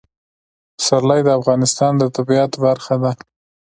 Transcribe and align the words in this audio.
پسرلی 0.77 1.21
د 1.25 1.29
افغانستان 1.39 1.91
د 1.97 2.03
طبیعت 2.17 2.51
برخه 2.65 2.95
ده. 3.03 3.11